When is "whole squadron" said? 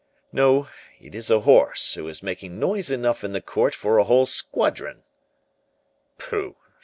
4.05-5.03